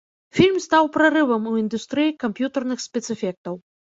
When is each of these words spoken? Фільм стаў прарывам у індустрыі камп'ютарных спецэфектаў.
Фільм 0.35 0.55
стаў 0.65 0.87
прарывам 0.95 1.43
у 1.51 1.53
індустрыі 1.63 2.15
камп'ютарных 2.23 2.79
спецэфектаў. 2.87 3.55